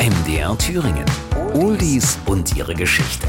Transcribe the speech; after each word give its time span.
MDR 0.00 0.56
Thüringen. 0.56 1.04
Oldies 1.52 2.18
und 2.24 2.56
ihre 2.56 2.74
Geschichte. 2.74 3.28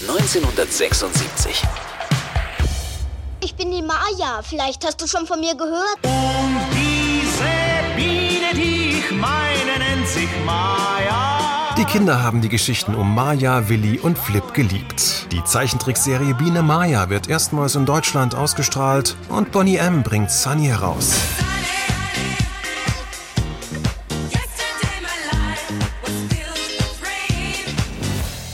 1976. 0.00 1.62
Ich 3.40 3.54
bin 3.54 3.70
die 3.70 3.82
Maya. 3.82 4.40
Vielleicht 4.42 4.86
hast 4.86 5.02
du 5.02 5.06
schon 5.06 5.26
von 5.26 5.38
mir 5.38 5.54
gehört. 5.54 5.98
Und 6.02 6.58
diese 6.72 7.44
Biene, 7.94 8.54
die 8.54 9.00
ich 9.00 9.10
meine, 9.10 9.78
nennt 9.78 10.08
sich 10.08 10.30
Maya. 10.46 11.74
Die 11.76 11.84
Kinder 11.84 12.22
haben 12.22 12.40
die 12.40 12.48
Geschichten 12.48 12.94
um 12.94 13.14
Maya, 13.14 13.68
Willi 13.68 13.98
und 13.98 14.18
Flip 14.18 14.54
geliebt. 14.54 15.26
Die 15.30 15.44
Zeichentrickserie 15.44 16.32
Biene 16.32 16.62
Maya 16.62 17.10
wird 17.10 17.28
erstmals 17.28 17.74
in 17.74 17.84
Deutschland 17.84 18.34
ausgestrahlt 18.34 19.14
und 19.28 19.52
Bonnie 19.52 19.76
M. 19.76 20.02
bringt 20.02 20.30
Sunny 20.30 20.68
heraus. 20.68 21.12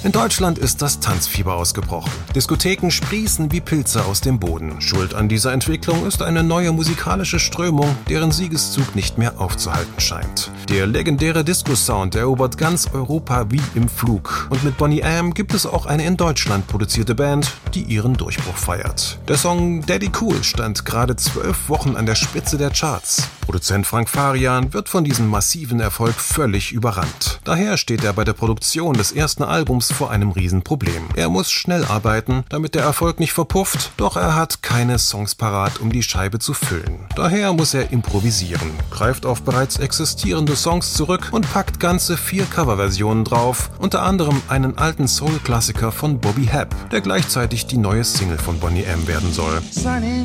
In 0.05 0.13
Deutschland 0.13 0.59
ist 0.59 0.83
das 0.83 1.01
Tanzfieber 1.01 1.55
ausgebrochen. 1.55 2.13
Diskotheken 2.37 2.91
sprießen 2.91 3.53
wie 3.53 3.63
Pilze 3.63 4.05
aus 4.05 4.21
dem 4.21 4.39
Boden. 4.39 4.83
Schuld 4.83 5.15
an 5.15 5.31
dieser 5.31 5.55
Entwicklung 5.55 6.07
ist 6.07 6.21
eine 6.21 6.43
neue 6.43 6.73
musikalische 6.73 7.39
Strömung, 7.39 7.97
deren 8.11 8.31
Siegeszug 8.31 8.95
nicht 8.95 9.17
mehr 9.17 9.41
aufzuhalten 9.41 9.99
scheint. 9.99 10.51
Der 10.69 10.87
legendäre 10.87 11.43
Disco-Sound 11.43 12.17
erobert 12.17 12.59
ganz 12.59 12.91
Europa 12.93 13.47
wie 13.51 13.63
im 13.75 13.89
Flug. 13.89 14.47
Und 14.51 14.63
mit 14.63 14.77
Bonnie 14.77 15.01
M 15.01 15.33
gibt 15.33 15.55
es 15.55 15.65
auch 15.65 15.87
eine 15.87 16.05
in 16.05 16.19
Deutschland 16.19 16.67
produzierte 16.67 17.15
Band, 17.15 17.55
die 17.73 17.85
ihren 17.85 18.15
Durchbruch 18.15 18.59
feiert. 18.59 19.19
Der 19.27 19.39
Song 19.39 19.87
Daddy 19.87 20.11
Cool 20.21 20.45
stand 20.45 20.85
gerade 20.85 21.17
zwölf 21.17 21.71
Wochen 21.71 21.97
an 21.97 22.05
der 22.05 22.15
Spitze 22.15 22.59
der 22.59 22.69
Charts. 22.69 23.27
Produzent 23.41 23.87
Frank 23.87 24.09
Farian 24.09 24.73
wird 24.73 24.89
von 24.89 25.05
diesem 25.05 25.29
massiven 25.29 25.81
Erfolg 25.81 26.15
völlig 26.15 26.73
überrannt. 26.73 27.41
Daher 27.45 27.77
steht 27.77 28.03
er 28.03 28.13
bei 28.13 28.25
der 28.25 28.33
Produktion 28.33 28.95
des 28.95 29.13
ersten 29.13 29.43
Albums 29.43 29.94
vor 29.95 30.11
einem 30.11 30.31
Riesenproblem. 30.33 31.05
Er 31.17 31.31
muss 31.31 31.51
schnell 31.51 31.85
arbeiten, 31.85 32.45
damit 32.51 32.75
der 32.75 32.83
Erfolg 32.83 33.21
nicht 33.21 33.33
verpufft, 33.33 33.93
doch 33.97 34.17
er 34.17 34.35
hat 34.35 34.63
keine 34.63 34.99
Songs 34.99 35.35
parat, 35.35 35.81
um 35.81 35.91
die 35.91 36.03
Scheibe 36.03 36.39
zu 36.39 36.53
füllen. 36.53 37.07
Daher 37.17 37.53
muss 37.53 37.73
er 37.73 37.93
improvisieren, 37.93 38.71
greift 38.91 39.25
auf 39.25 39.43
bereits 39.43 39.79
existierende 39.79 40.57
Songs 40.57 40.93
zurück 40.95 41.29
und 41.33 41.51
packt 41.51 41.81
ganze 41.81 42.17
vier 42.17 42.45
Coverversionen 42.45 43.25
drauf, 43.25 43.71
unter 43.79 44.03
anderem 44.03 44.43
einen 44.49 44.77
alten 44.77 45.09
Soul-Klassiker 45.09 45.93
von 45.93 46.21
Bobby 46.21 46.47
Hebb, 46.47 46.75
der 46.91 47.01
gleichzeitig 47.01 47.67
die 47.67 47.79
neue 47.79 48.05
Single 48.05 48.39
von 48.39 48.59
Bonnie 48.59 48.85
M 48.85 49.07
werden 49.07 49.33
soll. 49.33 49.63
Sunny. 49.71 50.25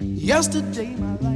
Yesterday 0.00 0.96
my 0.98 1.16
life 1.20 1.35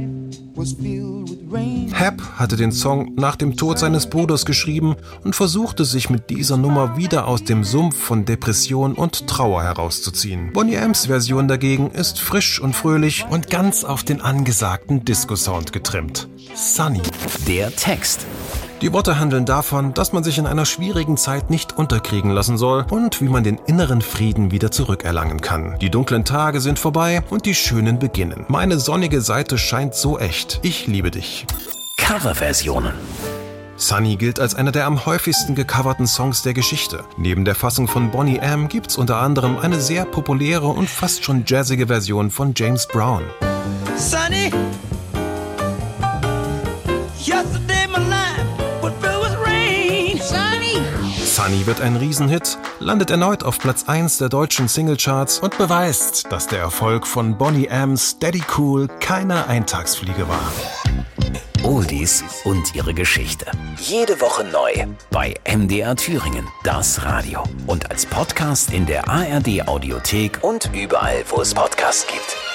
Hebb 1.93 2.21
hatte 2.35 2.55
den 2.55 2.71
Song 2.71 3.13
nach 3.15 3.35
dem 3.35 3.57
Tod 3.57 3.79
seines 3.79 4.09
Bruders 4.09 4.45
geschrieben 4.45 4.95
und 5.23 5.35
versuchte 5.35 5.85
sich 5.85 6.09
mit 6.09 6.29
dieser 6.29 6.57
Nummer 6.57 6.97
wieder 6.97 7.27
aus 7.27 7.43
dem 7.43 7.63
Sumpf 7.63 7.97
von 7.97 8.25
Depression 8.25 8.93
und 8.93 9.27
Trauer 9.27 9.63
herauszuziehen. 9.63 10.53
Bonnie 10.53 10.75
M's 10.75 11.07
Version 11.07 11.47
dagegen 11.47 11.91
ist 11.91 12.19
frisch 12.19 12.59
und 12.59 12.75
fröhlich 12.75 13.25
und 13.29 13.49
ganz 13.49 13.83
auf 13.83 14.03
den 14.03 14.21
angesagten 14.21 15.03
Disco-Sound 15.05 15.73
getrimmt. 15.73 16.27
Sunny. 16.55 17.01
Der 17.47 17.75
Text. 17.75 18.25
Die 18.81 18.93
Worte 18.93 19.19
handeln 19.19 19.45
davon, 19.45 19.93
dass 19.93 20.11
man 20.11 20.23
sich 20.23 20.39
in 20.39 20.47
einer 20.47 20.65
schwierigen 20.65 21.15
Zeit 21.15 21.51
nicht 21.51 21.77
unterkriegen 21.77 22.31
lassen 22.31 22.57
soll 22.57 22.83
und 22.89 23.21
wie 23.21 23.29
man 23.29 23.43
den 23.43 23.59
inneren 23.67 24.01
Frieden 24.01 24.49
wieder 24.49 24.71
zurückerlangen 24.71 25.39
kann. 25.39 25.77
Die 25.77 25.91
dunklen 25.91 26.25
Tage 26.25 26.59
sind 26.61 26.79
vorbei 26.79 27.21
und 27.29 27.45
die 27.45 27.53
schönen 27.53 27.99
beginnen. 27.99 28.45
Meine 28.47 28.79
sonnige 28.79 29.21
Seite 29.21 29.59
scheint 29.59 29.93
so 29.93 30.17
echt. 30.17 30.59
Ich 30.63 30.87
liebe 30.87 31.11
dich. 31.11 31.45
Coverversionen. 31.97 32.93
Sunny 33.75 34.15
gilt 34.15 34.39
als 34.39 34.55
einer 34.55 34.71
der 34.71 34.87
am 34.87 35.05
häufigsten 35.05 35.53
gecoverten 35.53 36.07
Songs 36.07 36.41
der 36.41 36.55
Geschichte. 36.55 37.03
Neben 37.17 37.45
der 37.45 37.53
Fassung 37.53 37.87
von 37.87 38.09
Bonnie 38.09 38.39
M 38.39 38.67
gibt's 38.67 38.97
unter 38.97 39.17
anderem 39.17 39.59
eine 39.59 39.79
sehr 39.79 40.05
populäre 40.05 40.67
und 40.67 40.89
fast 40.89 41.23
schon 41.23 41.43
jazzige 41.45 41.85
Version 41.85 42.31
von 42.31 42.53
James 42.55 42.87
Brown. 42.87 43.21
Sunny. 43.95 44.51
Yesterday 47.23 47.60
Sunny 51.41 51.65
wird 51.65 51.81
ein 51.81 51.95
Riesenhit, 51.95 52.59
landet 52.79 53.09
erneut 53.09 53.43
auf 53.43 53.57
Platz 53.57 53.85
1 53.87 54.19
der 54.19 54.29
deutschen 54.29 54.67
Singlecharts 54.67 55.39
und 55.39 55.57
beweist, 55.57 56.31
dass 56.31 56.45
der 56.45 56.59
Erfolg 56.59 57.07
von 57.07 57.35
Bonnie 57.35 57.65
M's 57.65 58.19
Daddy 58.19 58.43
Cool 58.55 58.87
keine 58.99 59.47
Eintagsfliege 59.47 60.27
war. 60.29 60.51
Oldies 61.63 62.23
und 62.43 62.75
ihre 62.75 62.93
Geschichte. 62.93 63.47
Jede 63.77 64.21
Woche 64.21 64.43
neu 64.43 64.85
bei 65.09 65.33
MDR 65.51 65.95
Thüringen, 65.95 66.47
das 66.63 67.03
Radio. 67.05 67.43
Und 67.65 67.89
als 67.89 68.05
Podcast 68.05 68.71
in 68.71 68.85
der 68.85 69.09
ARD 69.09 69.67
Audiothek 69.67 70.43
und 70.43 70.69
überall, 70.75 71.23
wo 71.29 71.41
es 71.41 71.55
Podcasts 71.55 72.05
gibt. 72.05 72.50